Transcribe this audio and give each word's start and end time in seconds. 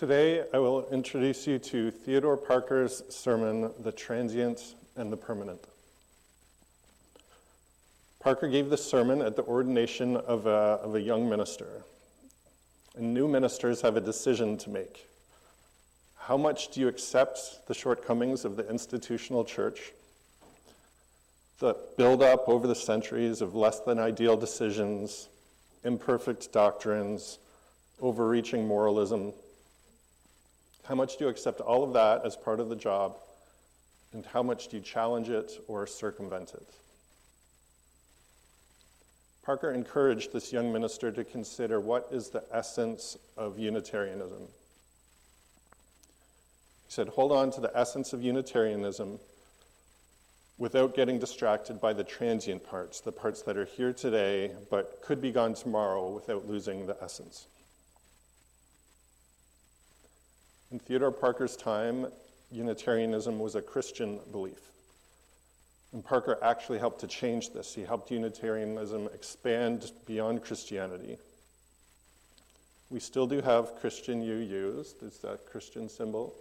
Today, 0.00 0.44
I 0.54 0.58
will 0.58 0.88
introduce 0.88 1.46
you 1.46 1.58
to 1.58 1.90
Theodore 1.90 2.38
Parker's 2.38 3.02
sermon, 3.10 3.70
The 3.80 3.92
Transient 3.92 4.74
and 4.96 5.12
the 5.12 5.16
Permanent. 5.18 5.60
Parker 8.18 8.48
gave 8.48 8.70
this 8.70 8.82
sermon 8.82 9.20
at 9.20 9.36
the 9.36 9.42
ordination 9.42 10.16
of 10.16 10.46
a, 10.46 10.80
of 10.82 10.94
a 10.94 11.00
young 11.02 11.28
minister. 11.28 11.82
And 12.96 13.12
new 13.12 13.28
ministers 13.28 13.82
have 13.82 13.98
a 13.98 14.00
decision 14.00 14.56
to 14.56 14.70
make. 14.70 15.06
How 16.16 16.38
much 16.38 16.70
do 16.70 16.80
you 16.80 16.88
accept 16.88 17.68
the 17.68 17.74
shortcomings 17.74 18.46
of 18.46 18.56
the 18.56 18.66
institutional 18.70 19.44
church? 19.44 19.92
The 21.58 21.76
buildup 21.98 22.48
over 22.48 22.66
the 22.66 22.74
centuries 22.74 23.42
of 23.42 23.54
less 23.54 23.80
than 23.80 23.98
ideal 23.98 24.38
decisions, 24.38 25.28
imperfect 25.84 26.54
doctrines, 26.54 27.38
overreaching 28.00 28.66
moralism. 28.66 29.34
How 30.90 30.96
much 30.96 31.18
do 31.18 31.24
you 31.24 31.30
accept 31.30 31.60
all 31.60 31.84
of 31.84 31.92
that 31.92 32.26
as 32.26 32.34
part 32.34 32.58
of 32.58 32.68
the 32.68 32.74
job? 32.74 33.16
And 34.12 34.26
how 34.26 34.42
much 34.42 34.66
do 34.66 34.76
you 34.76 34.82
challenge 34.82 35.28
it 35.28 35.52
or 35.68 35.86
circumvent 35.86 36.52
it? 36.52 36.66
Parker 39.44 39.70
encouraged 39.70 40.32
this 40.32 40.52
young 40.52 40.72
minister 40.72 41.12
to 41.12 41.22
consider 41.22 41.78
what 41.78 42.08
is 42.10 42.30
the 42.30 42.42
essence 42.50 43.16
of 43.36 43.56
Unitarianism. 43.56 44.40
He 46.86 46.88
said, 46.88 47.06
hold 47.06 47.30
on 47.30 47.52
to 47.52 47.60
the 47.60 47.70
essence 47.72 48.12
of 48.12 48.24
Unitarianism 48.24 49.20
without 50.58 50.96
getting 50.96 51.20
distracted 51.20 51.80
by 51.80 51.92
the 51.92 52.02
transient 52.02 52.68
parts, 52.68 53.00
the 53.00 53.12
parts 53.12 53.42
that 53.42 53.56
are 53.56 53.64
here 53.64 53.92
today 53.92 54.50
but 54.70 55.00
could 55.02 55.22
be 55.22 55.30
gone 55.30 55.54
tomorrow 55.54 56.10
without 56.10 56.48
losing 56.48 56.88
the 56.88 56.96
essence. 57.00 57.46
In 60.72 60.78
Theodore 60.78 61.10
Parker's 61.10 61.56
time, 61.56 62.06
Unitarianism 62.52 63.40
was 63.40 63.56
a 63.56 63.62
Christian 63.62 64.20
belief. 64.30 64.60
And 65.92 66.04
Parker 66.04 66.38
actually 66.42 66.78
helped 66.78 67.00
to 67.00 67.08
change 67.08 67.52
this. 67.52 67.74
He 67.74 67.82
helped 67.82 68.12
Unitarianism 68.12 69.08
expand 69.12 69.90
beyond 70.06 70.44
Christianity. 70.44 71.18
We 72.88 73.00
still 73.00 73.26
do 73.26 73.40
have 73.40 73.74
Christian 73.80 74.22
UUs. 74.22 74.98
There's 75.00 75.18
that 75.18 75.46
Christian 75.50 75.88
symbol 75.88 76.34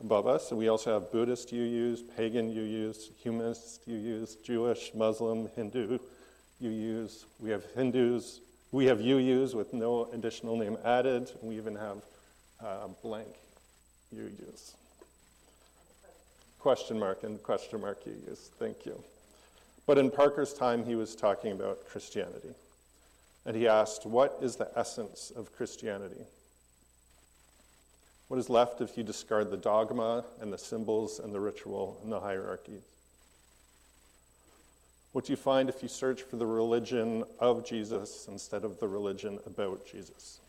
above 0.00 0.26
us. 0.26 0.50
We 0.50 0.68
also 0.68 0.94
have 0.94 1.12
Buddhist 1.12 1.52
UUs, 1.52 2.00
pagan 2.16 2.50
UUs, 2.50 3.10
humanist 3.22 3.86
UUs, 3.86 4.42
Jewish, 4.42 4.92
Muslim, 4.94 5.50
Hindu 5.56 5.98
UUs. 6.62 7.24
We 7.38 7.50
have 7.50 7.64
Hindus. 7.74 8.40
We 8.72 8.86
have 8.86 8.98
UUs 9.00 9.54
with 9.54 9.74
no 9.74 10.08
additional 10.14 10.56
name 10.56 10.78
added. 10.84 11.30
We 11.42 11.56
even 11.56 11.76
have 11.76 11.98
uh, 12.64 12.88
blank 13.02 13.28
UUs. 14.14 14.74
Question 16.58 16.98
mark 16.98 17.22
and 17.22 17.42
question 17.42 17.80
mark 17.80 18.04
UUs. 18.04 18.48
Thank 18.58 18.84
you. 18.84 19.02
But 19.86 19.98
in 19.98 20.10
Parker's 20.10 20.52
time, 20.52 20.84
he 20.84 20.94
was 20.94 21.14
talking 21.14 21.52
about 21.52 21.86
Christianity. 21.88 22.54
And 23.46 23.56
he 23.56 23.66
asked, 23.66 24.04
What 24.04 24.38
is 24.42 24.56
the 24.56 24.70
essence 24.76 25.32
of 25.34 25.54
Christianity? 25.56 26.24
What 28.28 28.38
is 28.38 28.50
left 28.50 28.82
if 28.82 28.98
you 28.98 29.02
discard 29.02 29.50
the 29.50 29.56
dogma 29.56 30.24
and 30.40 30.52
the 30.52 30.58
symbols 30.58 31.18
and 31.18 31.34
the 31.34 31.40
ritual 31.40 31.98
and 32.02 32.12
the 32.12 32.20
hierarchies? 32.20 32.82
What 35.12 35.24
do 35.24 35.32
you 35.32 35.36
find 35.38 35.68
if 35.68 35.82
you 35.82 35.88
search 35.88 36.22
for 36.22 36.36
the 36.36 36.46
religion 36.46 37.24
of 37.38 37.66
Jesus 37.66 38.26
instead 38.28 38.64
of 38.64 38.78
the 38.78 38.86
religion 38.86 39.38
about 39.46 39.86
Jesus? 39.86 40.40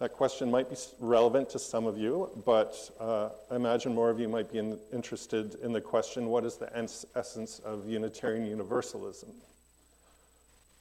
That 0.00 0.14
question 0.14 0.50
might 0.50 0.70
be 0.70 0.76
relevant 0.98 1.50
to 1.50 1.58
some 1.58 1.84
of 1.84 1.98
you, 1.98 2.30
but 2.46 2.90
uh, 2.98 3.28
I 3.50 3.56
imagine 3.56 3.94
more 3.94 4.08
of 4.08 4.18
you 4.18 4.30
might 4.30 4.50
be 4.50 4.56
in, 4.56 4.78
interested 4.94 5.56
in 5.56 5.74
the 5.74 5.80
question 5.82 6.28
what 6.28 6.46
is 6.46 6.56
the 6.56 6.74
essence 7.14 7.58
of 7.58 7.86
Unitarian 7.86 8.46
Universalism? 8.46 9.28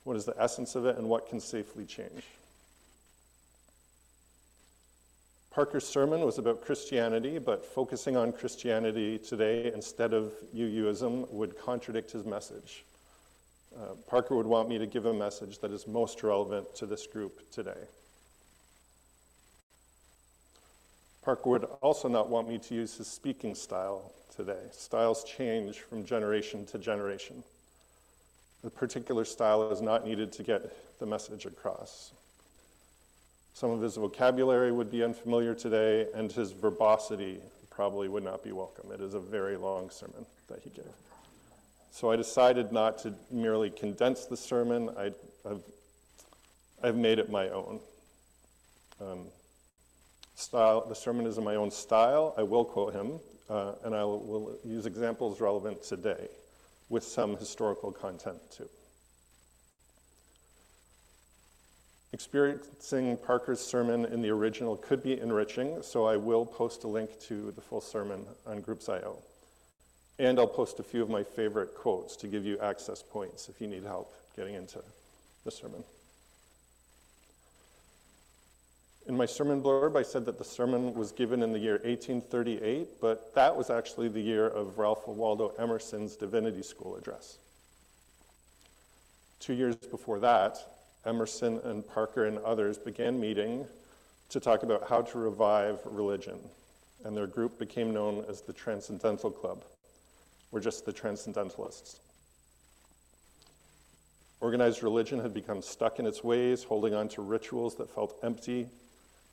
What 0.05 0.15
is 0.15 0.23
the 0.23 0.35
essence 0.39 0.75
of 0.75 0.85
it, 0.85 0.97
and 0.97 1.09
what 1.09 1.27
can 1.27 1.41
safely 1.41 1.85
change? 1.85 2.23
Parker's 5.51 5.85
sermon 5.85 6.21
was 6.21 6.37
about 6.37 6.61
Christianity, 6.61 7.39
but 7.39 7.65
focusing 7.65 8.15
on 8.15 8.31
Christianity 8.31 9.17
today 9.17 9.73
instead 9.73 10.13
of 10.13 10.31
UUism 10.55 11.29
would 11.29 11.59
contradict 11.59 12.11
his 12.11 12.23
message. 12.25 12.85
Uh, 13.75 13.95
Parker 14.07 14.37
would 14.37 14.45
want 14.45 14.69
me 14.69 14.77
to 14.77 14.87
give 14.87 15.05
a 15.05 15.13
message 15.13 15.59
that 15.59 15.71
is 15.71 15.87
most 15.87 16.23
relevant 16.23 16.73
to 16.75 16.85
this 16.85 17.05
group 17.05 17.51
today. 17.51 17.83
Parker 21.29 21.49
would 21.51 21.65
also 21.81 22.07
not 22.07 22.27
want 22.27 22.49
me 22.49 22.57
to 22.57 22.73
use 22.73 22.97
his 22.97 23.05
speaking 23.05 23.53
style 23.53 24.11
today. 24.35 24.63
Styles 24.71 25.23
change 25.23 25.77
from 25.77 26.03
generation 26.03 26.65
to 26.65 26.79
generation. 26.79 27.43
A 28.63 28.69
particular 28.71 29.23
style 29.23 29.71
is 29.71 29.79
not 29.79 30.03
needed 30.03 30.31
to 30.31 30.41
get 30.41 30.73
the 30.97 31.05
message 31.05 31.45
across. 31.45 32.13
Some 33.53 33.69
of 33.69 33.79
his 33.79 33.95
vocabulary 33.95 34.71
would 34.71 34.89
be 34.89 35.03
unfamiliar 35.03 35.53
today, 35.53 36.07
and 36.15 36.31
his 36.31 36.51
verbosity 36.51 37.37
probably 37.69 38.07
would 38.07 38.23
not 38.23 38.43
be 38.43 38.51
welcome. 38.51 38.91
It 38.91 38.99
is 38.99 39.13
a 39.13 39.19
very 39.19 39.55
long 39.55 39.91
sermon 39.91 40.25
that 40.47 40.61
he 40.63 40.71
gave. 40.71 40.91
So 41.91 42.09
I 42.09 42.15
decided 42.15 42.71
not 42.71 42.97
to 43.03 43.13
merely 43.29 43.69
condense 43.69 44.25
the 44.25 44.35
sermon, 44.35 44.89
I, 44.97 45.11
have 45.47 45.61
I've 46.81 46.95
made 46.95 47.19
it 47.19 47.29
my 47.29 47.49
own. 47.49 47.79
Um, 48.99 49.27
style, 50.39 50.85
the 50.87 50.95
sermon 50.95 51.25
is 51.25 51.37
in 51.37 51.43
my 51.43 51.55
own 51.55 51.71
style. 51.71 52.33
I 52.37 52.43
will 52.43 52.65
quote 52.65 52.93
him, 52.93 53.19
uh, 53.49 53.73
and 53.83 53.93
I 53.93 54.03
will, 54.03 54.19
will 54.19 54.57
use 54.63 54.85
examples 54.85 55.41
relevant 55.41 55.83
today 55.83 56.27
with 56.89 57.03
some 57.03 57.37
historical 57.37 57.91
content 57.91 58.37
too. 58.51 58.69
Experiencing 62.11 63.17
Parker's 63.17 63.59
sermon 63.59 64.05
in 64.05 64.21
the 64.21 64.29
original 64.29 64.75
could 64.75 65.03
be 65.03 65.19
enriching, 65.19 65.83
so 65.83 66.05
I 66.05 66.17
will 66.17 66.45
post 66.45 66.83
a 66.83 66.87
link 66.87 67.11
to 67.27 67.51
the 67.51 67.61
full 67.61 67.81
sermon 67.81 68.25
on 68.47 68.61
Groups.io. 68.61 69.17
And 70.17 70.39
I'll 70.39 70.47
post 70.47 70.79
a 70.79 70.83
few 70.83 71.03
of 71.03 71.09
my 71.09 71.23
favorite 71.23 71.75
quotes 71.75 72.15
to 72.17 72.27
give 72.27 72.45
you 72.45 72.57
access 72.59 73.03
points 73.03 73.47
if 73.47 73.61
you 73.61 73.67
need 73.67 73.83
help 73.83 74.11
getting 74.35 74.55
into 74.55 74.79
the 75.45 75.51
sermon. 75.51 75.83
In 79.09 79.17
my 79.17 79.25
sermon 79.25 79.59
blurb, 79.63 79.97
I 79.97 80.03
said 80.03 80.23
that 80.25 80.37
the 80.37 80.43
sermon 80.43 80.93
was 80.93 81.11
given 81.11 81.41
in 81.41 81.51
the 81.51 81.57
year 81.57 81.81
1838, 81.83 83.01
but 83.01 83.33
that 83.33 83.55
was 83.55 83.71
actually 83.71 84.07
the 84.07 84.21
year 84.21 84.45
of 84.45 84.77
Ralph 84.77 85.07
Waldo 85.07 85.51
Emerson's 85.57 86.15
Divinity 86.15 86.61
School 86.61 86.95
address. 86.95 87.39
Two 89.39 89.53
years 89.53 89.75
before 89.77 90.19
that, 90.19 90.59
Emerson 91.07 91.59
and 91.63 91.87
Parker 91.87 92.25
and 92.25 92.37
others 92.37 92.77
began 92.77 93.19
meeting 93.19 93.65
to 94.29 94.39
talk 94.39 94.61
about 94.61 94.87
how 94.87 95.01
to 95.01 95.17
revive 95.17 95.79
religion, 95.85 96.37
and 97.03 97.17
their 97.17 97.25
group 97.25 97.57
became 97.57 97.91
known 97.91 98.23
as 98.29 98.41
the 98.41 98.53
Transcendental 98.53 99.31
Club. 99.31 99.63
We're 100.51 100.59
just 100.59 100.85
the 100.85 100.93
Transcendentalists. 100.93 101.99
Organized 104.39 104.83
religion 104.83 105.19
had 105.19 105.33
become 105.33 105.63
stuck 105.63 105.97
in 105.97 106.05
its 106.05 106.23
ways, 106.23 106.63
holding 106.63 106.93
on 106.93 107.09
to 107.09 107.23
rituals 107.23 107.73
that 107.77 107.89
felt 107.89 108.15
empty, 108.21 108.67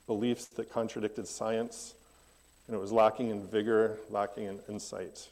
beliefs 0.07 0.45
that 0.45 0.71
contradicted 0.71 1.27
science, 1.27 1.93
and 2.65 2.75
it 2.75 2.79
was 2.79 2.91
lacking 2.91 3.29
in 3.29 3.45
vigor, 3.45 3.97
lacking 4.09 4.45
in 4.45 4.59
insight. 4.67 5.27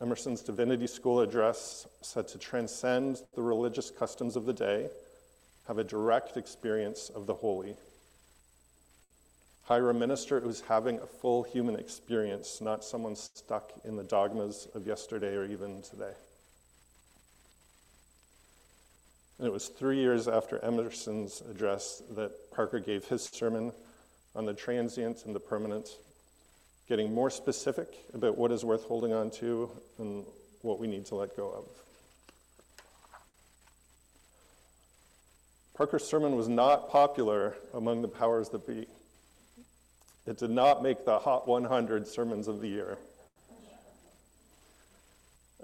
Emerson's 0.00 0.42
Divinity 0.42 0.86
School 0.86 1.20
address 1.20 1.86
said 2.02 2.28
to 2.28 2.38
transcend 2.38 3.22
the 3.34 3.42
religious 3.42 3.90
customs 3.90 4.36
of 4.36 4.44
the 4.44 4.52
day, 4.52 4.88
have 5.66 5.78
a 5.78 5.84
direct 5.84 6.36
experience 6.36 7.10
of 7.14 7.26
the 7.26 7.34
holy. 7.34 7.74
Hire 9.64 9.90
a 9.90 9.94
minister 9.94 10.38
who's 10.38 10.60
having 10.60 10.96
a 11.00 11.06
full 11.06 11.42
human 11.42 11.76
experience, 11.76 12.60
not 12.60 12.84
someone 12.84 13.16
stuck 13.16 13.72
in 13.84 13.96
the 13.96 14.04
dogmas 14.04 14.68
of 14.74 14.86
yesterday 14.86 15.34
or 15.34 15.44
even 15.44 15.82
today. 15.82 16.12
And 19.38 19.46
it 19.46 19.52
was 19.52 19.68
three 19.68 19.98
years 19.98 20.28
after 20.28 20.58
Emerson's 20.64 21.42
address 21.50 22.02
that 22.14 22.50
Parker 22.52 22.80
gave 22.80 23.04
his 23.04 23.24
sermon 23.24 23.72
on 24.34 24.46
the 24.46 24.54
transient 24.54 25.24
and 25.26 25.34
the 25.34 25.40
permanent 25.40 25.88
getting 26.88 27.12
more 27.12 27.30
specific 27.30 27.88
about 28.14 28.38
what 28.38 28.52
is 28.52 28.64
worth 28.64 28.84
holding 28.84 29.12
on 29.12 29.30
to 29.30 29.70
and 29.98 30.24
what 30.62 30.78
we 30.78 30.86
need 30.86 31.04
to 31.06 31.14
let 31.16 31.36
go 31.36 31.50
of. 31.50 31.64
Parker's 35.74 36.06
sermon 36.06 36.36
was 36.36 36.48
not 36.48 36.88
popular 36.90 37.54
among 37.74 38.00
the 38.00 38.08
powers 38.08 38.48
that 38.50 38.66
be. 38.66 38.86
It 40.26 40.38
did 40.38 40.50
not 40.50 40.82
make 40.82 41.04
the 41.04 41.18
Hot 41.18 41.46
100 41.46 42.08
sermons 42.08 42.48
of 42.48 42.60
the 42.60 42.68
year. 42.68 42.96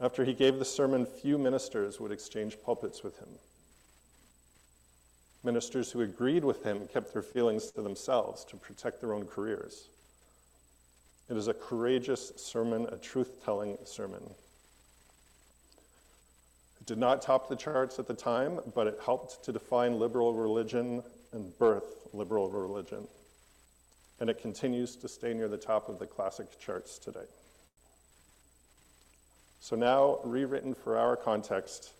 After 0.01 0.25
he 0.25 0.35
gave 0.35 0.59
the 0.59 0.65
sermon, 0.65 1.07
few 1.07 1.39
ministers 1.39 1.99
would 1.99 2.13
exchange 2.13 2.59
pulpits 2.65 3.03
with 3.03 3.19
him. 3.19 3.29
Ministers 5.45 5.91
who 5.91 6.03
agreed 6.03 6.45
with 6.45 6.63
him 6.63 6.87
kept 6.93 7.13
their 7.13 7.23
feelings 7.23 7.71
to 7.73 7.83
themselves 7.83 8.45
to 8.45 8.57
protect 8.57 9.01
their 9.01 9.13
own 9.13 9.27
careers. 9.27 9.89
It 11.29 11.37
is 11.37 11.49
a 11.49 11.55
courageous 11.55 12.33
sermon, 12.37 12.87
a 12.93 12.97
truth 12.97 13.45
telling 13.45 13.77
sermon. 13.85 14.23
It 16.81 16.87
did 16.87 16.99
not 16.99 17.23
top 17.23 17.49
the 17.49 17.57
charts 17.57 17.99
at 17.99 18.07
the 18.07 18.15
time, 18.15 18.61
but 18.75 18.87
it 18.87 18.99
helped 19.05 19.45
to 19.45 19.53
define 19.53 19.99
liberal 19.99 20.35
religion 20.35 21.03
and 21.33 21.57
birth 21.59 22.09
liberal 22.13 22.51
religion. 22.51 23.07
And 24.21 24.29
it 24.29 24.41
continues 24.41 24.97
to 24.97 25.09
stay 25.09 25.33
near 25.35 25.49
the 25.49 25.57
top 25.57 25.89
of 25.89 25.99
the 25.99 26.07
classic 26.07 26.61
charts 26.61 26.99
today. 26.99 27.27
So 29.61 29.77
now, 29.77 30.19
rewritten 30.25 30.75
for 30.75 30.99
our 30.99 31.17
context, 31.17 31.93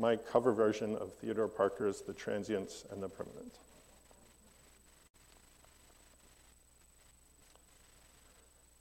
my 0.00 0.16
cover 0.16 0.50
version 0.50 0.96
of 0.96 1.12
Theodore 1.12 1.46
Parker's 1.46 2.00
The 2.00 2.14
Transients 2.14 2.84
and 2.90 3.02
the 3.02 3.08
Permanent. 3.08 3.52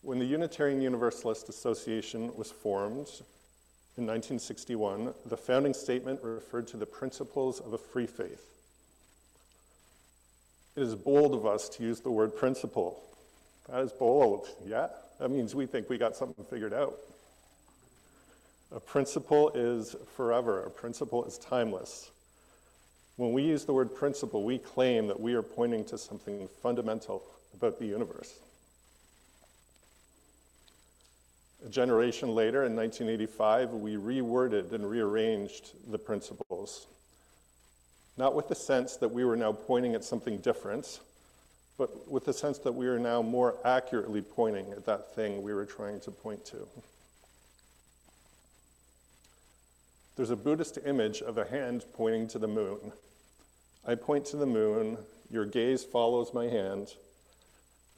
When 0.02 0.18
the 0.18 0.26
Unitarian 0.26 0.82
Universalist 0.82 1.50
Association 1.50 2.32
was 2.38 2.50
formed 2.50 3.12
in 3.98 4.08
1961, 4.08 5.14
the 5.26 5.36
founding 5.36 5.74
statement 5.74 6.22
referred 6.24 6.70
to 6.70 6.78
the 6.78 6.86
principles 6.86 7.60
of 7.60 7.74
a 7.74 7.78
free 7.78 8.08
faith. 8.08 8.46
It 10.78 10.84
is 10.84 10.96
bold 10.96 11.34
of 11.36 11.46
us 11.46 11.68
to 11.70 11.84
use 11.84 12.00
the 12.00 12.12
word 12.12 12.34
principle. 12.34 13.04
That 13.70 13.82
is 13.82 13.92
bold, 13.92 14.48
yeah? 14.66 14.88
That 15.20 15.32
means 15.32 15.54
we 15.54 15.66
think 15.66 15.90
we 15.90 15.98
got 15.98 16.16
something 16.16 16.46
figured 16.46 16.74
out. 16.74 16.98
A 18.72 18.80
principle 18.80 19.50
is 19.56 19.96
forever, 20.16 20.64
a 20.64 20.70
principle 20.70 21.26
is 21.26 21.38
timeless. 21.38 22.12
When 23.16 23.34
we 23.34 23.44
use 23.44 23.66
the 23.66 23.74
word 23.74 23.96
principle, 23.96 24.44
we 24.44 24.60
claim 24.60 25.08
that 25.08 25.20
we 25.20 25.34
are 25.34 25.42
pointing 25.42 25.84
to 25.86 25.98
something 25.98 26.48
fundamental 26.62 27.24
about 27.54 27.80
the 27.80 27.86
universe. 27.86 28.40
A 31.66 31.70
generation 31.70 32.30
later, 32.36 32.64
in 32.64 32.76
1985, 32.76 33.72
we 33.74 33.96
reworded 33.96 34.72
and 34.72 34.90
rearranged 34.90 35.72
the 35.92 35.98
principles. 35.98 36.88
Not 38.18 38.36
with 38.36 38.48
the 38.48 38.56
sense 38.56 38.96
that 38.98 39.10
we 39.10 39.26
were 39.26 39.36
now 39.36 39.52
pointing 39.52 39.96
at 39.96 40.04
something 40.04 40.38
different, 40.38 41.00
but 41.78 42.10
with 42.10 42.26
the 42.26 42.34
sense 42.34 42.60
that 42.60 42.74
we 42.74 42.88
are 42.88 43.00
now 43.00 43.22
more 43.22 43.56
accurately 43.66 44.22
pointing 44.22 44.72
at 44.72 44.86
that 44.86 45.14
thing 45.16 45.42
we 45.42 45.54
were 45.54 45.66
trying 45.66 46.00
to 46.02 46.12
point 46.12 46.46
to. 46.46 46.68
There's 50.20 50.32
a 50.32 50.36
Buddhist 50.36 50.78
image 50.86 51.22
of 51.22 51.38
a 51.38 51.46
hand 51.46 51.86
pointing 51.94 52.28
to 52.28 52.40
the 52.40 52.46
moon. 52.46 52.92
I 53.88 53.96
point 53.96 54.26
to 54.26 54.36
the 54.36 54.46
moon, 54.46 54.98
your 55.32 55.46
gaze 55.46 55.86
follows 55.86 56.34
my 56.34 56.44
hand, 56.44 56.94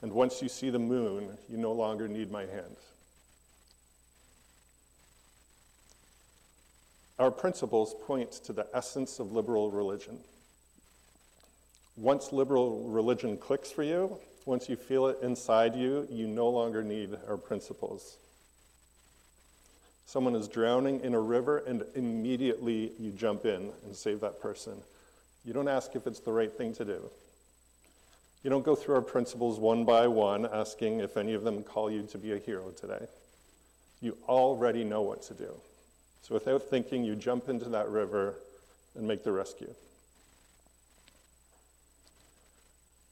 and 0.02 0.12
once 0.12 0.40
you 0.40 0.48
see 0.48 0.70
the 0.70 0.78
moon, 0.78 1.36
you 1.48 1.56
no 1.56 1.72
longer 1.72 2.06
need 2.06 2.30
my 2.30 2.42
hand. 2.42 2.76
Our 7.18 7.32
principles 7.32 7.96
point 8.06 8.30
to 8.44 8.52
the 8.52 8.68
essence 8.72 9.18
of 9.18 9.32
liberal 9.32 9.72
religion. 9.72 10.20
Once 11.96 12.30
liberal 12.32 12.84
religion 12.84 13.36
clicks 13.36 13.72
for 13.72 13.82
you, 13.82 14.16
once 14.46 14.68
you 14.68 14.76
feel 14.76 15.08
it 15.08 15.18
inside 15.22 15.74
you, 15.74 16.06
you 16.08 16.28
no 16.28 16.48
longer 16.48 16.84
need 16.84 17.16
our 17.26 17.36
principles. 17.36 18.18
Someone 20.12 20.36
is 20.36 20.46
drowning 20.46 21.00
in 21.00 21.14
a 21.14 21.18
river, 21.18 21.62
and 21.66 21.84
immediately 21.94 22.92
you 22.98 23.12
jump 23.12 23.46
in 23.46 23.70
and 23.86 23.96
save 23.96 24.20
that 24.20 24.42
person. 24.42 24.74
You 25.42 25.54
don't 25.54 25.68
ask 25.68 25.96
if 25.96 26.06
it's 26.06 26.20
the 26.20 26.30
right 26.30 26.52
thing 26.52 26.74
to 26.74 26.84
do. 26.84 27.08
You 28.44 28.50
don't 28.50 28.62
go 28.62 28.74
through 28.74 28.96
our 28.96 29.00
principles 29.00 29.58
one 29.58 29.86
by 29.86 30.06
one, 30.08 30.44
asking 30.44 31.00
if 31.00 31.16
any 31.16 31.32
of 31.32 31.44
them 31.44 31.62
call 31.62 31.90
you 31.90 32.02
to 32.02 32.18
be 32.18 32.32
a 32.32 32.38
hero 32.38 32.72
today. 32.78 33.06
You 34.02 34.18
already 34.28 34.84
know 34.84 35.00
what 35.00 35.22
to 35.22 35.32
do. 35.32 35.48
So 36.20 36.34
without 36.34 36.64
thinking, 36.64 37.04
you 37.04 37.16
jump 37.16 37.48
into 37.48 37.70
that 37.70 37.88
river 37.88 38.34
and 38.94 39.08
make 39.08 39.24
the 39.24 39.32
rescue. 39.32 39.72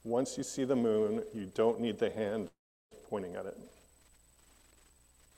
Once 0.03 0.37
you 0.37 0.43
see 0.43 0.65
the 0.65 0.75
moon, 0.75 1.23
you 1.33 1.51
don't 1.55 1.79
need 1.79 1.97
the 1.97 2.11
hand 2.11 2.49
pointing 3.09 3.35
at 3.35 3.47
it. 3.47 3.57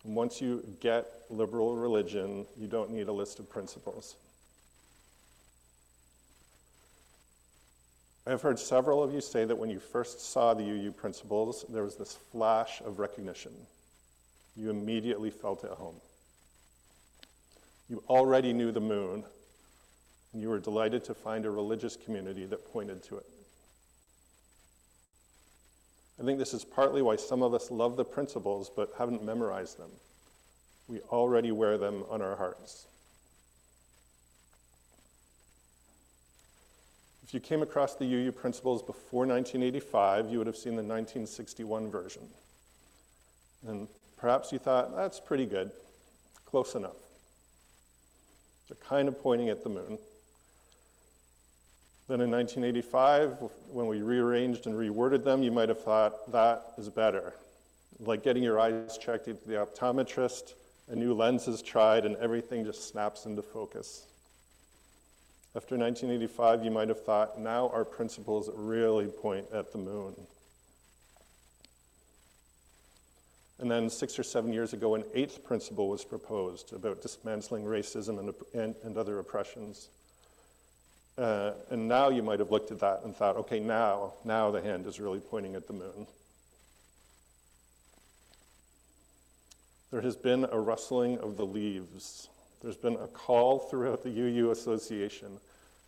Once 0.03 0.41
you 0.41 0.63
get 0.81 1.05
liberal 1.29 1.75
religion, 1.75 2.45
you 2.57 2.67
don't 2.67 2.91
need 2.91 3.07
a 3.07 3.11
list 3.11 3.39
of 3.39 3.49
principles. 3.49 4.15
I've 8.25 8.41
heard 8.41 8.59
several 8.59 9.03
of 9.03 9.13
you 9.13 9.19
say 9.19 9.43
that 9.45 9.57
when 9.57 9.69
you 9.69 9.79
first 9.79 10.21
saw 10.21 10.53
the 10.53 10.63
UU 10.63 10.91
principles, 10.91 11.65
there 11.69 11.83
was 11.83 11.95
this 11.95 12.15
flash 12.31 12.81
of 12.81 12.99
recognition. 12.99 13.51
You 14.55 14.69
immediately 14.69 15.29
felt 15.29 15.63
at 15.63 15.71
home. 15.71 15.95
You 17.89 18.01
already 18.07 18.53
knew 18.53 18.71
the 18.71 18.79
moon, 18.79 19.23
and 20.31 20.41
you 20.41 20.49
were 20.49 20.59
delighted 20.59 21.03
to 21.05 21.13
find 21.13 21.45
a 21.45 21.49
religious 21.49 21.97
community 21.97 22.45
that 22.45 22.71
pointed 22.71 23.03
to 23.03 23.17
it. 23.17 23.25
I 26.19 26.23
think 26.23 26.39
this 26.39 26.53
is 26.53 26.63
partly 26.63 27.01
why 27.01 27.15
some 27.15 27.41
of 27.41 27.53
us 27.53 27.71
love 27.71 27.97
the 27.97 28.05
principles 28.05 28.69
but 28.73 28.93
haven't 28.97 29.23
memorized 29.23 29.79
them. 29.79 29.89
We 30.87 30.99
already 31.09 31.51
wear 31.51 31.77
them 31.77 32.03
on 32.09 32.21
our 32.21 32.35
hearts. 32.35 32.85
If 37.23 37.33
you 37.33 37.39
came 37.39 37.61
across 37.61 37.95
the 37.95 38.05
UU 38.05 38.33
principles 38.33 38.83
before 38.83 39.25
1985, 39.25 40.29
you 40.29 40.37
would 40.37 40.47
have 40.47 40.57
seen 40.57 40.73
the 40.73 40.83
1961 40.83 41.89
version. 41.89 42.23
And 43.67 43.87
perhaps 44.17 44.51
you 44.51 44.59
thought, 44.59 44.95
that's 44.95 45.19
pretty 45.19 45.45
good, 45.45 45.71
close 46.45 46.75
enough. 46.75 46.97
They're 48.67 48.77
kind 48.87 49.07
of 49.07 49.21
pointing 49.21 49.49
at 49.49 49.63
the 49.63 49.69
moon. 49.69 49.97
Then 52.13 52.21
in 52.21 52.29
1985, 52.29 53.39
when 53.71 53.87
we 53.87 54.03
rearranged 54.03 54.67
and 54.67 54.75
reworded 54.75 55.23
them, 55.23 55.41
you 55.41 55.51
might 55.51 55.69
have 55.69 55.81
thought, 55.81 56.31
that 56.31 56.63
is 56.77 56.87
better. 56.87 57.33
Like 57.99 58.21
getting 58.21 58.43
your 58.43 58.59
eyes 58.59 58.99
checked 58.99 59.27
at 59.27 59.43
the 59.47 59.53
optometrist, 59.53 60.53
a 60.89 60.95
new 60.95 61.15
lens 61.15 61.47
is 61.47 61.63
tried, 61.63 62.05
and 62.05 62.15
everything 62.17 62.65
just 62.65 62.87
snaps 62.87 63.25
into 63.25 63.41
focus. 63.41 64.05
After 65.55 65.75
1985, 65.75 66.63
you 66.63 66.69
might 66.69 66.89
have 66.89 67.03
thought, 67.03 67.39
now 67.39 67.69
our 67.69 67.83
principles 67.83 68.47
really 68.53 69.07
point 69.07 69.47
at 69.51 69.71
the 69.71 69.79
moon. 69.79 70.13
And 73.57 73.71
then 73.71 73.89
six 73.89 74.19
or 74.19 74.23
seven 74.23 74.53
years 74.53 74.73
ago, 74.73 74.93
an 74.93 75.03
eighth 75.15 75.43
principle 75.43 75.89
was 75.89 76.05
proposed 76.05 76.73
about 76.73 77.01
dismantling 77.01 77.63
racism 77.63 78.19
and, 78.19 78.33
and, 78.53 78.75
and 78.83 78.97
other 78.99 79.17
oppressions. 79.17 79.89
Uh, 81.17 81.51
and 81.69 81.87
now 81.87 82.09
you 82.09 82.23
might 82.23 82.39
have 82.39 82.49
looked 82.49 82.71
at 82.71 82.79
that 82.79 83.01
and 83.03 83.15
thought, 83.15 83.35
okay, 83.37 83.59
now, 83.59 84.13
now 84.25 84.49
the 84.49 84.61
hand 84.61 84.87
is 84.87 84.99
really 84.99 85.19
pointing 85.19 85.55
at 85.55 85.67
the 85.67 85.73
moon. 85.73 86.07
There 89.91 90.01
has 90.01 90.15
been 90.15 90.47
a 90.51 90.59
rustling 90.59 91.19
of 91.19 91.37
the 91.37 91.45
leaves. 91.45 92.27
There's 92.63 92.77
been 92.77 92.95
a 92.95 93.07
call 93.07 93.59
throughout 93.59 94.03
the 94.03 94.09
UU 94.09 94.49
Association 94.49 95.37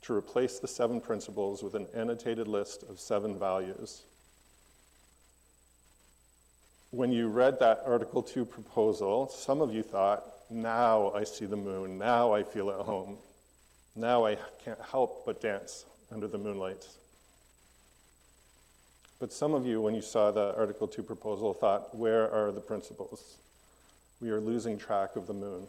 to 0.04 0.14
replace 0.14 0.60
the 0.60 0.68
seven 0.68 1.02
principles 1.02 1.64
with 1.64 1.74
an 1.74 1.88
annotated 1.96 2.48
list 2.48 2.84
of 2.84 3.00
seven 3.00 3.40
values. 3.40 4.04
When 6.92 7.12
you 7.12 7.30
read 7.30 7.60
that 7.60 7.82
Article 7.84 8.22
2 8.22 8.46
proposal, 8.46 9.28
some 9.30 9.60
of 9.60 9.74
you 9.74 9.82
thought, 9.82 10.24
now 10.52 11.12
I 11.16 11.24
see 11.24 11.48
the 11.48 11.58
moon, 11.58 11.98
now 11.98 12.32
I 12.32 12.44
feel 12.44 12.70
at 12.70 12.86
home, 12.86 13.18
now 13.96 14.26
I 14.26 14.38
can't 14.64 14.82
help 14.92 15.26
but 15.26 15.42
dance 15.42 15.86
under 16.12 16.28
the 16.28 16.38
moonlight. 16.38 16.88
But 19.20 19.32
some 19.32 19.54
of 19.54 19.66
you, 19.66 19.82
when 19.82 19.96
you 19.96 20.02
saw 20.02 20.32
the 20.32 20.56
Article 20.58 20.88
2 20.88 21.02
proposal, 21.04 21.54
thought, 21.54 21.96
where 21.96 22.30
are 22.32 22.52
the 22.52 22.60
principles? 22.60 23.38
we 24.22 24.30
are 24.30 24.40
losing 24.40 24.78
track 24.78 25.16
of 25.16 25.28
the 25.28 25.34
moon. 25.34 25.68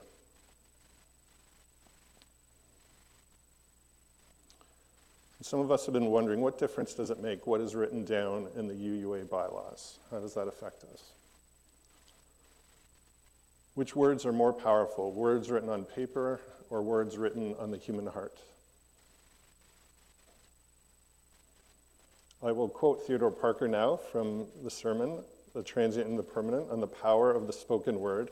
Some 5.42 5.61
of 5.61 5.71
us 5.71 5.87
have 5.87 5.92
been 5.92 6.06
wondering 6.06 6.40
what 6.40 6.59
difference 6.59 6.95
does 6.95 7.11
it 7.11 7.23
make 7.23 7.47
what 7.47 7.61
is 7.61 7.75
written 7.75 8.04
down 8.04 8.49
in 8.56 8.66
the 8.66 8.75
UUA 8.75 9.28
bylaws? 9.28 9.99
How 10.11 10.18
does 10.18 10.35
that 10.35 10.49
affect 10.49 10.83
us? 10.85 11.12
Which 13.76 13.95
words 13.95 14.25
are 14.25 14.33
more 14.33 14.54
powerful, 14.54 15.12
words 15.12 15.50
written 15.50 15.68
on 15.68 15.85
paper 15.85 16.40
or 16.71 16.80
words 16.80 17.18
written 17.18 17.54
on 17.61 17.71
the 17.71 17.76
human 17.76 18.06
heart? 18.06 18.38
I 22.42 22.52
will 22.52 22.71
quote 22.71 23.06
Theodore 23.06 23.30
Parker 23.30 23.68
now 23.68 23.97
from 23.97 24.47
the 24.64 24.71
sermon, 24.71 25.18
The 25.54 25.62
Transient 25.62 26.09
and 26.09 26.18
the 26.18 26.23
Permanent, 26.23 26.71
on 26.71 26.80
the 26.80 26.87
power 26.87 27.30
of 27.30 27.47
the 27.47 27.52
spoken 27.52 28.00
word. 28.00 28.30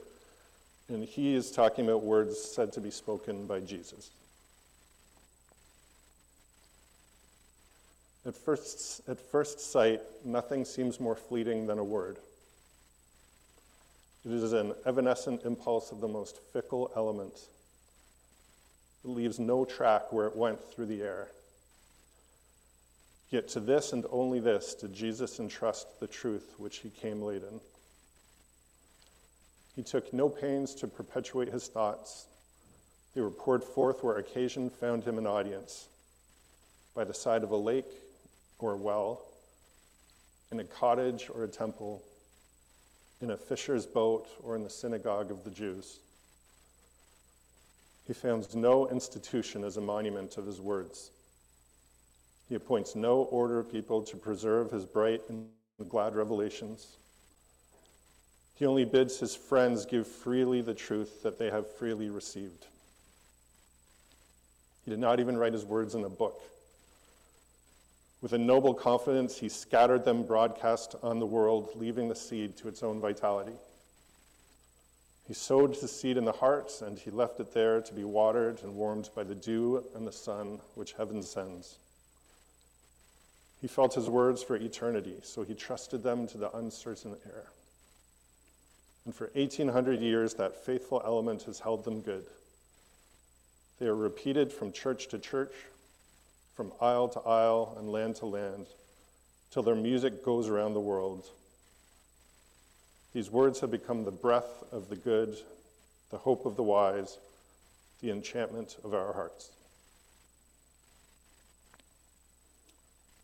And 0.89 1.05
he 1.05 1.35
is 1.35 1.51
talking 1.51 1.85
about 1.85 2.03
words 2.03 2.41
said 2.41 2.73
to 2.73 2.81
be 2.81 2.91
spoken 2.91 3.47
by 3.47 3.61
Jesus. 3.61 4.13
At 8.25 8.35
first, 8.35 9.03
at 9.07 9.21
first 9.21 9.61
sight, 9.61 10.01
nothing 10.25 10.65
seems 10.65 10.99
more 10.99 11.17
fleeting 11.17 11.67
than 11.67 11.79
a 11.79 11.85
word. 11.85 12.17
It 14.25 14.33
is 14.33 14.53
an 14.55 14.73
evanescent 14.87 15.45
impulse 15.45 15.93
of 15.93 16.01
the 16.01 16.09
most 16.09 16.39
fickle 16.53 16.91
element. 16.97 17.39
It 19.05 19.09
leaves 19.09 19.39
no 19.39 19.67
track 19.67 20.13
where 20.13 20.27
it 20.27 20.37
went 20.37 20.61
through 20.73 20.87
the 20.87 21.03
air. 21.03 21.29
Yet 23.31 23.49
to 23.49 23.61
this 23.61 23.93
and 23.93 24.07
only 24.11 24.41
this 24.41 24.75
did 24.75 24.95
Jesus 24.95 25.41
entrust 25.41 26.01
the 26.01 26.07
truth 26.07 26.55
which 26.57 26.79
he 26.79 26.89
came 26.89 27.21
laden. 27.21 27.61
He 29.77 29.83
took 29.83 30.13
no 30.13 30.29
pains 30.29 30.75
to 30.77 30.87
perpetuate 30.87 31.49
his 31.49 31.67
thoughts. 31.67 32.27
They 33.15 33.21
were 33.21 33.31
poured 33.31 33.65
forth 33.65 34.03
where 34.03 34.17
occasion 34.17 34.71
found 34.71 35.05
him 35.05 35.19
an 35.19 35.27
audience 35.27 35.89
by 36.95 37.05
the 37.05 37.13
side 37.13 37.43
of 37.43 37.51
a 37.51 37.57
lake 37.57 37.91
or 38.59 38.73
a 38.73 38.77
well, 38.77 39.21
in 40.51 40.61
a 40.61 40.65
cottage 40.65 41.29
or 41.35 41.45
a 41.45 41.49
temple, 41.49 42.03
in 43.21 43.31
a 43.31 43.37
fisher's 43.37 43.87
boat 43.87 44.27
or 44.43 44.57
in 44.57 44.65
the 44.65 44.71
synagogue 44.71 45.31
of 45.31 45.45
the 45.45 45.51
Jews. 45.51 45.99
He 48.07 48.13
founds 48.13 48.55
no 48.55 48.89
institution 48.89 49.65
as 49.65 49.77
a 49.77 49.81
monument 49.81 50.37
of 50.37 50.47
his 50.47 50.61
words. 50.61 51.11
He 52.49 52.55
appoints 52.55 52.95
no 52.95 53.23
order 53.23 53.59
of 53.59 53.73
people 53.73 54.03
to 54.03 54.17
preserve 54.17 54.71
his 54.71 54.85
bright 54.85 55.23
and 55.29 55.49
glad 55.89 56.15
revelations. 56.15 56.97
He 58.55 58.67
only 58.67 58.85
bids 58.85 59.19
his 59.19 59.35
friends 59.35 59.87
give 59.87 60.07
freely 60.07 60.61
the 60.61 60.75
truth 60.75 61.23
that 61.23 61.39
they 61.39 61.51
have 61.51 61.75
freely 61.77 62.11
received. 62.11 62.67
He 64.85 64.91
did 64.91 65.01
not 65.01 65.19
even 65.19 65.39
write 65.39 65.55
his 65.55 65.65
words 65.65 65.95
in 65.95 66.05
a 66.05 66.11
book. 66.11 66.41
With 68.25 68.33
a 68.33 68.39
noble 68.39 68.73
confidence, 68.73 69.37
he 69.37 69.51
scattered 69.51 70.07
them 70.07 70.23
broadcast 70.23 70.95
on 71.03 71.19
the 71.19 71.27
world, 71.27 71.69
leaving 71.75 72.09
the 72.09 72.15
seed 72.15 72.57
to 72.57 72.69
its 72.69 72.83
own 72.83 72.99
vitality. 72.99 73.53
He 75.29 75.35
sowed 75.35 75.79
the 75.79 75.87
seed 75.87 76.17
in 76.17 76.25
the 76.25 76.33
heart, 76.33 76.73
and 76.81 76.99
he 76.99 77.11
left 77.11 77.39
it 77.39 77.53
there 77.53 77.83
to 77.83 77.93
be 77.93 78.03
watered 78.03 78.63
and 78.63 78.77
warmed 78.77 79.11
by 79.15 79.25
the 79.25 79.35
dew 79.35 79.85
and 79.95 80.07
the 80.07 80.11
sun 80.11 80.61
which 80.75 80.95
heaven 80.95 81.23
sends. 81.23 81.77
He 83.61 83.69
felt 83.69 83.93
his 83.93 84.09
words 84.09 84.43
for 84.43 84.57
eternity, 84.57 85.17
so 85.23 85.43
he 85.43 85.53
trusted 85.53 86.03
them 86.03 86.27
to 86.29 86.39
the 86.39 86.57
uncertain 86.57 87.17
air. 87.27 87.51
And 89.05 89.15
for 89.15 89.29
1800 89.35 90.01
years, 90.01 90.33
that 90.37 90.65
faithful 90.65 91.03
element 91.05 91.43
has 91.43 91.61
held 91.61 91.85
them 91.85 92.01
good. 92.01 92.25
They 93.79 93.87
are 93.87 93.95
repeated 93.95 94.51
from 94.51 94.73
church 94.73 95.09
to 95.09 95.19
church, 95.19 95.53
from 96.55 96.73
isle 96.81 97.09
to 97.09 97.21
isle 97.21 97.75
and 97.79 97.89
land 97.91 98.17
to 98.17 98.27
land, 98.27 98.67
till 99.51 99.63
their 99.63 99.75
music 99.75 100.25
goes 100.25 100.49
around 100.49 100.75
the 100.75 100.81
world. 100.81 101.29
These 103.13 103.31
words 103.31 103.61
have 103.61 103.71
become 103.71 104.05
the 104.05 104.11
breath 104.11 104.65
of 104.73 104.89
the 104.89 104.97
good, 104.97 105.37
the 106.11 106.19
hope 106.19 106.47
of 106.47 106.57
the 106.57 106.63
wise, 106.63 107.19
the 108.01 108.11
enchantment 108.11 108.77
of 108.85 108.95
our 108.95 109.13
hearts. 109.13 109.51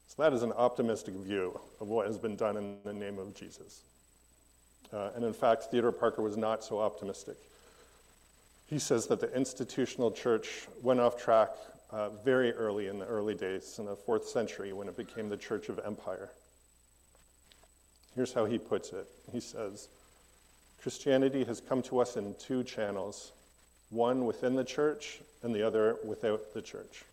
So, 0.08 0.22
that 0.22 0.32
is 0.32 0.42
an 0.42 0.52
optimistic 0.52 1.14
view 1.14 1.58
of 1.80 1.88
what 1.88 2.06
has 2.06 2.18
been 2.18 2.36
done 2.36 2.56
in 2.56 2.76
the 2.84 2.92
name 2.92 3.18
of 3.18 3.34
Jesus. 3.34 3.82
Uh, 4.92 5.10
and 5.14 5.24
in 5.24 5.32
fact, 5.32 5.64
Theodore 5.64 5.92
Parker 5.92 6.22
was 6.22 6.36
not 6.36 6.64
so 6.64 6.80
optimistic. 6.80 7.36
He 8.66 8.78
says 8.78 9.06
that 9.08 9.20
the 9.20 9.32
institutional 9.36 10.10
church 10.10 10.66
went 10.82 11.00
off 11.00 11.20
track 11.20 11.50
uh, 11.92 12.10
very 12.24 12.52
early 12.52 12.88
in 12.88 12.98
the 12.98 13.06
early 13.06 13.34
days, 13.34 13.76
in 13.78 13.86
the 13.86 13.96
fourth 13.96 14.26
century, 14.28 14.72
when 14.72 14.88
it 14.88 14.96
became 14.96 15.28
the 15.28 15.36
Church 15.36 15.68
of 15.68 15.80
Empire. 15.84 16.30
Here's 18.14 18.32
how 18.32 18.44
he 18.44 18.58
puts 18.58 18.92
it 18.92 19.06
He 19.32 19.40
says, 19.40 19.88
Christianity 20.82 21.44
has 21.44 21.60
come 21.60 21.82
to 21.82 22.00
us 22.00 22.16
in 22.16 22.34
two 22.38 22.64
channels 22.64 23.32
one 23.90 24.24
within 24.24 24.54
the 24.54 24.64
church 24.64 25.20
and 25.42 25.54
the 25.54 25.66
other 25.66 25.96
without 26.04 26.54
the 26.54 26.62
church. 26.62 27.04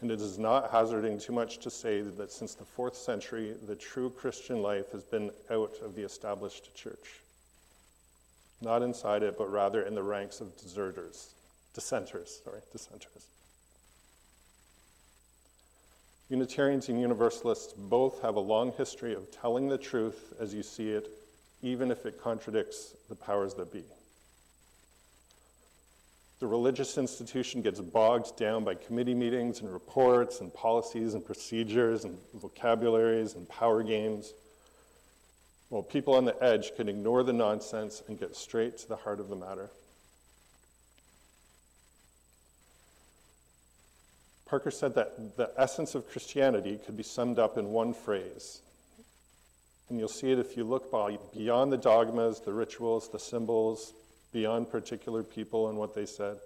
And 0.00 0.10
it 0.10 0.20
is 0.20 0.38
not 0.38 0.70
hazarding 0.70 1.18
too 1.18 1.32
much 1.32 1.58
to 1.58 1.70
say 1.70 2.00
that 2.00 2.32
since 2.32 2.54
the 2.54 2.64
fourth 2.64 2.96
century, 2.96 3.54
the 3.66 3.76
true 3.76 4.10
Christian 4.10 4.62
life 4.62 4.90
has 4.92 5.02
been 5.02 5.30
out 5.50 5.76
of 5.82 5.94
the 5.94 6.02
established 6.02 6.74
church. 6.74 7.20
Not 8.60 8.82
inside 8.82 9.22
it, 9.22 9.38
but 9.38 9.50
rather 9.50 9.82
in 9.82 9.94
the 9.94 10.02
ranks 10.02 10.40
of 10.40 10.56
deserters, 10.56 11.34
dissenters, 11.74 12.40
sorry, 12.42 12.60
dissenters. 12.72 13.26
Unitarians 16.30 16.88
and 16.88 17.00
Universalists 17.00 17.74
both 17.74 18.22
have 18.22 18.36
a 18.36 18.40
long 18.40 18.72
history 18.72 19.14
of 19.14 19.30
telling 19.30 19.68
the 19.68 19.78
truth 19.78 20.32
as 20.40 20.54
you 20.54 20.62
see 20.62 20.90
it, 20.90 21.08
even 21.62 21.90
if 21.90 22.06
it 22.06 22.20
contradicts 22.22 22.94
the 23.08 23.14
powers 23.14 23.54
that 23.54 23.72
be. 23.72 23.84
The 26.40 26.46
religious 26.46 26.98
institution 26.98 27.62
gets 27.62 27.80
bogged 27.80 28.36
down 28.36 28.64
by 28.64 28.74
committee 28.74 29.14
meetings 29.14 29.60
and 29.60 29.72
reports 29.72 30.40
and 30.40 30.52
policies 30.52 31.14
and 31.14 31.24
procedures 31.24 32.04
and 32.04 32.18
vocabularies 32.34 33.34
and 33.34 33.48
power 33.48 33.82
games. 33.82 34.32
While 35.68 35.82
people 35.82 36.14
on 36.14 36.24
the 36.24 36.42
edge 36.42 36.74
can 36.76 36.88
ignore 36.88 37.22
the 37.22 37.32
nonsense 37.32 38.02
and 38.08 38.18
get 38.18 38.34
straight 38.34 38.78
to 38.78 38.88
the 38.88 38.96
heart 38.96 39.20
of 39.20 39.28
the 39.28 39.36
matter. 39.36 39.70
Parker 44.54 44.70
said 44.70 44.94
that 44.94 45.36
the 45.36 45.50
essence 45.56 45.96
of 45.96 46.08
Christianity 46.08 46.78
could 46.86 46.96
be 46.96 47.02
summed 47.02 47.40
up 47.40 47.58
in 47.58 47.72
one 47.72 47.92
phrase. 47.92 48.60
And 49.88 49.98
you'll 49.98 50.06
see 50.06 50.30
it 50.30 50.38
if 50.38 50.56
you 50.56 50.62
look 50.62 50.92
beyond 51.34 51.72
the 51.72 51.76
dogmas, 51.76 52.38
the 52.38 52.52
rituals, 52.52 53.08
the 53.08 53.18
symbols, 53.18 53.94
beyond 54.32 54.70
particular 54.70 55.24
people 55.24 55.70
and 55.70 55.76
what 55.76 55.96
they 55.96 56.06
said. 56.06 56.36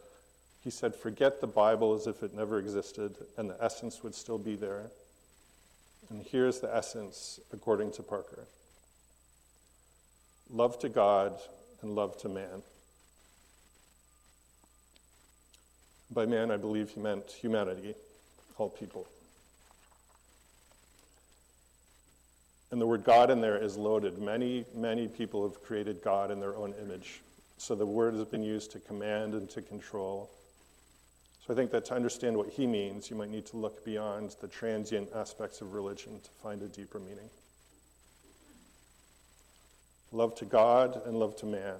He 0.64 0.70
said, 0.70 0.94
Forget 0.94 1.42
the 1.42 1.46
Bible 1.46 1.92
as 1.92 2.06
if 2.06 2.22
it 2.22 2.32
never 2.32 2.58
existed, 2.58 3.14
and 3.36 3.50
the 3.50 3.62
essence 3.62 4.02
would 4.02 4.14
still 4.14 4.38
be 4.38 4.56
there. 4.56 4.86
And 6.08 6.24
here's 6.24 6.60
the 6.60 6.74
essence, 6.74 7.38
according 7.52 7.92
to 7.92 8.02
Parker 8.02 8.46
love 10.48 10.78
to 10.78 10.88
God 10.88 11.38
and 11.82 11.94
love 11.94 12.16
to 12.22 12.30
man. 12.30 12.62
By 16.10 16.26
man, 16.26 16.50
I 16.50 16.56
believe 16.56 16.90
he 16.90 17.00
meant 17.00 17.30
humanity, 17.30 17.94
all 18.56 18.70
people. 18.70 19.06
And 22.70 22.80
the 22.80 22.86
word 22.86 23.04
God 23.04 23.30
in 23.30 23.40
there 23.40 23.56
is 23.56 23.76
loaded. 23.76 24.18
Many, 24.18 24.64
many 24.74 25.08
people 25.08 25.42
have 25.48 25.62
created 25.62 26.02
God 26.02 26.30
in 26.30 26.40
their 26.40 26.54
own 26.56 26.74
image. 26.82 27.20
So 27.56 27.74
the 27.74 27.86
word 27.86 28.14
has 28.14 28.24
been 28.26 28.42
used 28.42 28.72
to 28.72 28.78
command 28.78 29.34
and 29.34 29.48
to 29.50 29.62
control. 29.62 30.30
So 31.46 31.54
I 31.54 31.56
think 31.56 31.70
that 31.70 31.86
to 31.86 31.94
understand 31.94 32.36
what 32.36 32.50
he 32.50 32.66
means, 32.66 33.08
you 33.08 33.16
might 33.16 33.30
need 33.30 33.46
to 33.46 33.56
look 33.56 33.84
beyond 33.84 34.36
the 34.40 34.48
transient 34.48 35.08
aspects 35.14 35.60
of 35.60 35.72
religion 35.72 36.20
to 36.22 36.30
find 36.42 36.62
a 36.62 36.68
deeper 36.68 36.98
meaning. 36.98 37.30
Love 40.12 40.34
to 40.36 40.44
God 40.44 41.00
and 41.06 41.18
love 41.18 41.36
to 41.36 41.46
man. 41.46 41.78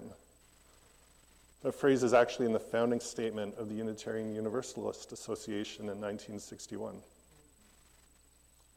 That 1.63 1.73
phrase 1.73 2.05
is 2.05 2.15
actually 2.15 2.47
in 2.47 2.53
the 2.53 2.61
founding 2.61 3.01
statement 3.01 3.57
of 3.59 3.69
the 3.69 3.75
Unitarian 3.75 4.35
Universalist 4.35 5.13
Association 5.13 5.85
in 5.85 6.01
1961. 6.01 6.97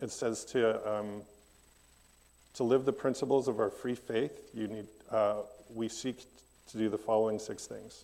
It 0.02 0.10
says 0.10 0.44
to, 0.46 0.92
um, 0.92 1.22
to 2.56 2.64
live 2.64 2.86
the 2.86 2.94
principles 2.94 3.48
of 3.48 3.60
our 3.60 3.70
free 3.70 3.94
faith, 3.94 4.50
you 4.56 4.68
need, 4.68 4.88
uh, 5.12 5.42
we 5.76 5.88
seek 5.90 6.26
to 6.72 6.78
do 6.78 6.90
the 6.90 6.98
following 6.98 7.38
six 7.38 7.68
things, 7.68 8.04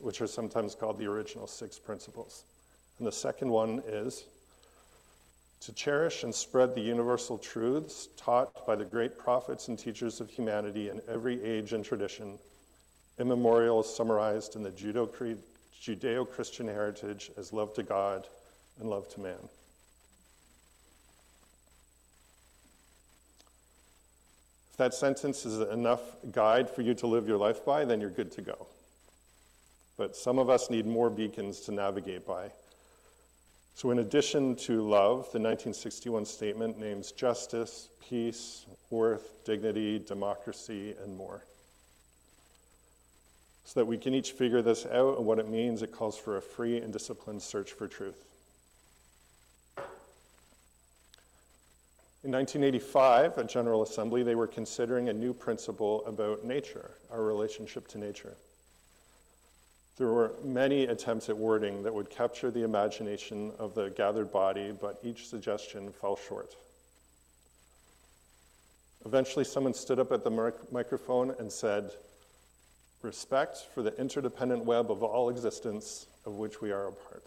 which 0.00 0.20
are 0.20 0.26
sometimes 0.26 0.74
called 0.74 0.98
the 0.98 1.06
original 1.06 1.46
six 1.46 1.78
principles. 1.78 2.42
And 2.98 3.06
the 3.06 3.12
second 3.12 3.50
one 3.50 3.82
is 3.86 4.24
to 5.60 5.72
cherish 5.72 6.24
and 6.24 6.34
spread 6.34 6.74
the 6.74 6.80
universal 6.80 7.38
truths 7.38 8.08
taught 8.16 8.66
by 8.66 8.74
the 8.74 8.84
great 8.84 9.16
prophets 9.16 9.68
and 9.68 9.78
teachers 9.78 10.20
of 10.20 10.28
humanity 10.28 10.88
in 10.88 11.00
every 11.08 11.42
age 11.44 11.72
and 11.72 11.84
tradition 11.84 12.38
immemorial 13.18 13.80
is 13.80 13.94
summarized 13.94 14.56
in 14.56 14.62
the 14.62 14.70
Judeo 14.70 16.30
Christian 16.30 16.68
heritage 16.68 17.30
as 17.36 17.52
love 17.52 17.74
to 17.74 17.82
God 17.82 18.26
and 18.80 18.88
love 18.88 19.08
to 19.14 19.20
man. 19.20 19.48
If 24.70 24.76
that 24.76 24.94
sentence 24.94 25.44
is 25.44 25.60
enough 25.70 26.00
guide 26.30 26.70
for 26.70 26.82
you 26.82 26.94
to 26.94 27.06
live 27.06 27.26
your 27.26 27.38
life 27.38 27.64
by, 27.64 27.84
then 27.84 28.00
you're 28.00 28.10
good 28.10 28.30
to 28.32 28.42
go. 28.42 28.66
But 29.96 30.14
some 30.14 30.38
of 30.38 30.48
us 30.48 30.70
need 30.70 30.86
more 30.86 31.10
beacons 31.10 31.60
to 31.60 31.72
navigate 31.72 32.24
by. 32.24 32.52
So, 33.74 33.90
in 33.90 33.98
addition 33.98 34.54
to 34.56 34.82
love, 34.82 35.30
the 35.32 35.38
1961 35.38 36.24
statement 36.24 36.78
names 36.78 37.12
justice, 37.12 37.88
peace, 38.08 38.66
worth, 38.90 39.44
dignity, 39.44 39.98
democracy, 39.98 40.94
and 41.02 41.16
more 41.16 41.42
so 43.68 43.80
that 43.80 43.84
we 43.84 43.98
can 43.98 44.14
each 44.14 44.32
figure 44.32 44.62
this 44.62 44.86
out 44.86 45.18
and 45.18 45.26
what 45.26 45.38
it 45.38 45.46
means. 45.46 45.82
It 45.82 45.92
calls 45.92 46.16
for 46.16 46.38
a 46.38 46.40
free 46.40 46.78
and 46.78 46.90
disciplined 46.90 47.42
search 47.42 47.72
for 47.72 47.86
truth. 47.86 48.24
In 52.24 52.32
1985, 52.32 53.36
at 53.36 53.46
General 53.46 53.82
Assembly, 53.82 54.22
they 54.22 54.34
were 54.34 54.46
considering 54.46 55.10
a 55.10 55.12
new 55.12 55.34
principle 55.34 56.02
about 56.06 56.46
nature, 56.46 56.92
our 57.12 57.22
relationship 57.22 57.86
to 57.88 57.98
nature. 57.98 58.32
There 59.98 60.08
were 60.08 60.32
many 60.42 60.84
attempts 60.84 61.28
at 61.28 61.36
wording 61.36 61.82
that 61.82 61.92
would 61.92 62.08
capture 62.08 62.50
the 62.50 62.64
imagination 62.64 63.52
of 63.58 63.74
the 63.74 63.90
gathered 63.90 64.32
body, 64.32 64.72
but 64.72 64.98
each 65.04 65.28
suggestion 65.28 65.92
fell 65.92 66.16
short. 66.16 66.54
Eventually, 69.04 69.44
someone 69.44 69.74
stood 69.74 69.98
up 69.98 70.10
at 70.10 70.24
the 70.24 70.30
mic- 70.30 70.72
microphone 70.72 71.34
and 71.38 71.52
said, 71.52 71.90
Respect 73.02 73.58
for 73.74 73.82
the 73.82 73.96
interdependent 73.98 74.64
web 74.64 74.90
of 74.90 75.02
all 75.02 75.30
existence 75.30 76.06
of 76.26 76.34
which 76.34 76.60
we 76.60 76.72
are 76.72 76.88
a 76.88 76.92
part. 76.92 77.24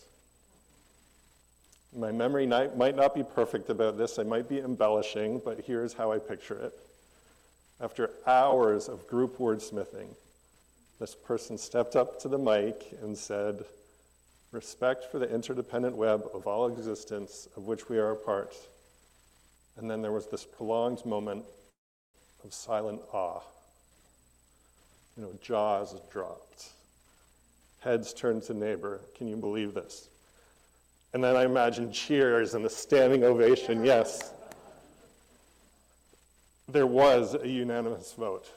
My 1.96 2.12
memory 2.12 2.46
might 2.48 2.96
not 2.96 3.14
be 3.14 3.24
perfect 3.24 3.70
about 3.70 3.98
this, 3.98 4.18
I 4.18 4.24
might 4.24 4.48
be 4.48 4.60
embellishing, 4.60 5.42
but 5.44 5.62
here's 5.62 5.94
how 5.94 6.12
I 6.12 6.20
picture 6.20 6.56
it. 6.56 6.74
After 7.82 8.12
hours 8.28 8.88
of 8.88 9.08
group 9.08 9.38
wordsmithing, 9.40 10.16
this 11.00 11.16
person 11.16 11.58
stepped 11.58 11.96
up 11.96 12.20
to 12.22 12.28
the 12.28 12.38
mic 12.38 12.98
and 13.02 13.18
said, 13.18 13.66
Respect 14.52 15.06
for 15.06 15.20
the 15.20 15.34
interdependent 15.34 15.96
web 15.96 16.26
of 16.34 16.46
all 16.46 16.68
existence 16.68 17.48
of 17.58 17.64
which 17.64 17.90
we 17.90 17.98
are 17.98 18.12
a 18.12 18.16
part. 18.16 18.56
And 19.78 19.90
then 19.90 20.02
there 20.02 20.12
was 20.12 20.28
this 20.28 20.46
prolonged 20.46 21.06
moment 21.06 21.46
of 22.44 22.54
silent 22.54 23.02
awe. 23.12 23.42
You 25.22 25.28
know, 25.28 25.34
jaws 25.40 25.94
dropped, 26.12 26.70
heads 27.82 28.12
turned 28.12 28.42
to 28.44 28.56
neighbor. 28.56 29.02
Can 29.16 29.28
you 29.28 29.36
believe 29.36 29.76
this? 29.76 30.08
And 31.14 31.24
then 31.24 31.36
I 31.36 31.46
imagine 31.46 31.92
cheers 31.92 32.56
and 32.56 32.66
a 32.66 32.70
standing 32.72 33.24
ovation, 33.24 33.86
yes. 33.86 34.34
There 36.68 36.88
was 36.88 37.36
a 37.36 37.48
unanimous 37.48 38.14
vote, 38.14 38.50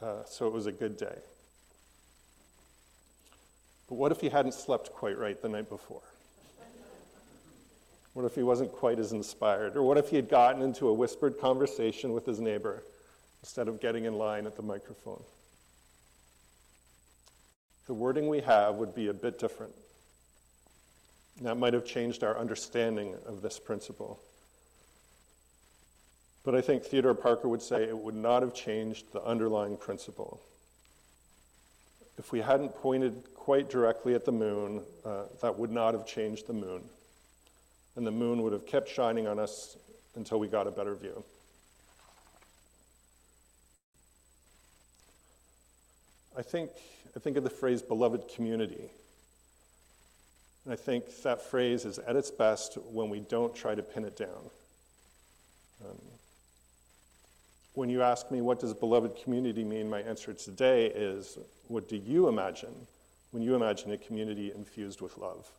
uh, 0.00 0.24
so 0.24 0.46
it 0.46 0.54
was 0.54 0.64
a 0.64 0.72
good 0.72 0.96
day. 0.96 1.18
But 3.86 3.96
what 3.96 4.10
if 4.10 4.22
he 4.22 4.30
hadn't 4.30 4.54
slept 4.54 4.90
quite 4.90 5.18
right 5.18 5.38
the 5.42 5.50
night 5.50 5.68
before? 5.68 6.00
What 8.14 8.24
if 8.24 8.34
he 8.34 8.42
wasn't 8.42 8.72
quite 8.72 8.98
as 8.98 9.12
inspired? 9.12 9.76
Or 9.76 9.82
what 9.82 9.98
if 9.98 10.08
he 10.08 10.16
had 10.16 10.30
gotten 10.30 10.62
into 10.62 10.88
a 10.88 10.94
whispered 10.94 11.38
conversation 11.38 12.14
with 12.14 12.24
his 12.24 12.40
neighbor 12.40 12.82
instead 13.42 13.68
of 13.68 13.82
getting 13.82 14.06
in 14.06 14.14
line 14.14 14.46
at 14.46 14.56
the 14.56 14.62
microphone? 14.62 15.22
The 17.86 17.94
wording 17.94 18.28
we 18.28 18.40
have 18.40 18.76
would 18.76 18.94
be 18.94 19.08
a 19.08 19.14
bit 19.14 19.38
different. 19.38 19.74
That 21.42 21.56
might 21.56 21.74
have 21.74 21.84
changed 21.84 22.22
our 22.24 22.38
understanding 22.38 23.14
of 23.26 23.42
this 23.42 23.58
principle. 23.58 24.20
But 26.44 26.54
I 26.54 26.60
think 26.60 26.84
Theodore 26.84 27.14
Parker 27.14 27.48
would 27.48 27.62
say 27.62 27.84
it 27.84 27.96
would 27.96 28.14
not 28.14 28.42
have 28.42 28.54
changed 28.54 29.12
the 29.12 29.22
underlying 29.22 29.76
principle. 29.76 30.40
If 32.18 32.32
we 32.32 32.40
hadn't 32.40 32.74
pointed 32.76 33.24
quite 33.34 33.68
directly 33.68 34.14
at 34.14 34.24
the 34.24 34.32
moon, 34.32 34.82
uh, 35.04 35.24
that 35.42 35.58
would 35.58 35.72
not 35.72 35.94
have 35.94 36.06
changed 36.06 36.46
the 36.46 36.52
moon. 36.52 36.82
And 37.96 38.06
the 38.06 38.12
moon 38.12 38.42
would 38.42 38.52
have 38.52 38.66
kept 38.66 38.88
shining 38.88 39.26
on 39.26 39.38
us 39.38 39.76
until 40.14 40.38
we 40.38 40.48
got 40.48 40.66
a 40.66 40.70
better 40.70 40.94
view. 40.94 41.24
I 46.36 46.42
think, 46.42 46.70
I 47.16 47.20
think 47.20 47.36
of 47.36 47.44
the 47.44 47.50
phrase 47.50 47.82
beloved 47.82 48.28
community. 48.34 48.90
And 50.64 50.72
I 50.72 50.76
think 50.76 51.22
that 51.22 51.42
phrase 51.42 51.84
is 51.84 51.98
at 51.98 52.16
its 52.16 52.30
best 52.30 52.78
when 52.90 53.10
we 53.10 53.20
don't 53.20 53.54
try 53.54 53.74
to 53.74 53.82
pin 53.82 54.04
it 54.04 54.16
down. 54.16 54.50
Um, 55.84 55.98
when 57.74 57.90
you 57.90 58.02
ask 58.02 58.30
me, 58.30 58.40
what 58.40 58.60
does 58.60 58.72
beloved 58.72 59.22
community 59.22 59.64
mean? 59.64 59.90
My 59.90 60.00
answer 60.00 60.32
today 60.32 60.86
is, 60.86 61.38
what 61.68 61.88
do 61.88 61.96
you 61.96 62.28
imagine 62.28 62.74
when 63.32 63.42
you 63.42 63.54
imagine 63.54 63.92
a 63.92 63.98
community 63.98 64.52
infused 64.54 65.00
with 65.00 65.18
love? 65.18 65.50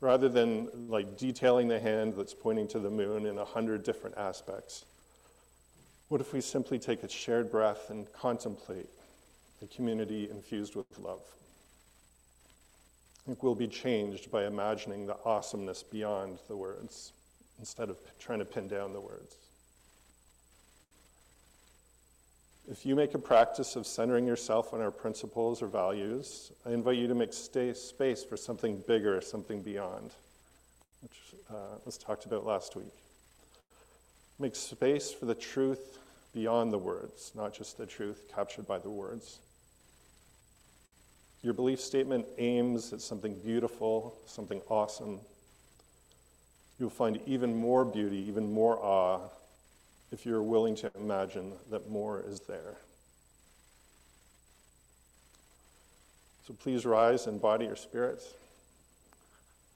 Rather 0.00 0.28
than 0.28 0.68
like 0.88 1.16
detailing 1.16 1.68
the 1.68 1.80
hand 1.80 2.14
that's 2.16 2.34
pointing 2.34 2.68
to 2.68 2.78
the 2.78 2.90
moon 2.90 3.26
in 3.26 3.38
a 3.38 3.44
hundred 3.44 3.82
different 3.82 4.16
aspects, 4.18 4.84
what 6.08 6.20
if 6.20 6.32
we 6.32 6.40
simply 6.40 6.78
take 6.78 7.02
a 7.02 7.08
shared 7.08 7.50
breath 7.50 7.90
and 7.90 8.12
contemplate 8.12 8.88
a 9.62 9.66
community 9.66 10.28
infused 10.30 10.76
with 10.76 10.86
love? 10.98 11.22
I 13.24 13.26
think 13.26 13.42
we'll 13.42 13.54
be 13.54 13.68
changed 13.68 14.30
by 14.30 14.46
imagining 14.46 15.06
the 15.06 15.16
awesomeness 15.24 15.82
beyond 15.82 16.38
the 16.48 16.56
words 16.56 17.12
instead 17.58 17.88
of 17.88 17.98
trying 18.18 18.40
to 18.40 18.44
pin 18.44 18.68
down 18.68 18.92
the 18.92 19.00
words. 19.00 19.36
If 22.70 22.86
you 22.86 22.96
make 22.96 23.14
a 23.14 23.18
practice 23.18 23.76
of 23.76 23.86
centering 23.86 24.26
yourself 24.26 24.72
on 24.72 24.80
our 24.80 24.90
principles 24.90 25.62
or 25.62 25.66
values, 25.66 26.50
I 26.66 26.70
invite 26.70 26.96
you 26.96 27.06
to 27.08 27.14
make 27.14 27.32
space 27.32 28.24
for 28.24 28.36
something 28.36 28.82
bigger, 28.86 29.20
something 29.20 29.62
beyond, 29.62 30.10
which 31.02 31.34
uh, 31.50 31.76
was 31.84 31.98
talked 31.98 32.24
about 32.24 32.46
last 32.46 32.74
week. 32.74 32.92
Make 34.38 34.56
space 34.56 35.12
for 35.12 35.26
the 35.26 35.34
truth 35.34 35.98
beyond 36.34 36.72
the 36.72 36.78
words, 36.78 37.32
not 37.34 37.54
just 37.54 37.78
the 37.78 37.86
truth 37.86 38.28
captured 38.34 38.66
by 38.66 38.78
the 38.78 38.90
words. 38.90 39.38
Your 41.42 41.54
belief 41.54 41.80
statement 41.80 42.26
aims 42.38 42.92
at 42.92 43.00
something 43.00 43.34
beautiful, 43.44 44.16
something 44.26 44.60
awesome. 44.68 45.20
You'll 46.78 46.90
find 46.90 47.20
even 47.26 47.54
more 47.54 47.84
beauty, 47.84 48.24
even 48.28 48.52
more 48.52 48.78
awe, 48.78 49.20
if 50.10 50.26
you're 50.26 50.42
willing 50.42 50.74
to 50.76 50.90
imagine 50.98 51.52
that 51.70 51.90
more 51.90 52.24
is 52.26 52.40
there. 52.40 52.76
So 56.46 56.54
please 56.54 56.84
rise 56.84 57.26
and 57.26 57.40
body 57.40 57.66
your 57.66 57.76
spirits. 57.76 58.26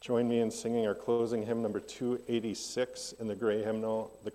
Join 0.00 0.28
me 0.28 0.40
in 0.40 0.50
singing 0.50 0.86
our 0.86 0.94
closing 0.94 1.44
hymn 1.44 1.60
number 1.60 1.80
286 1.80 3.14
in 3.18 3.26
the 3.26 3.34
gray 3.34 3.62
hymnal, 3.62 4.12
The 4.24 4.30